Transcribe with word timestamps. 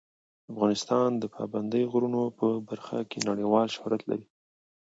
افغانستان 0.51 1.09
د 1.21 1.23
پابندي 1.35 1.83
غرونو 1.91 2.23
په 2.39 2.47
برخه 2.67 2.97
کې 3.09 3.19
نړیوال 3.29 3.67
شهرت 3.75 4.01
لري. 4.09 4.27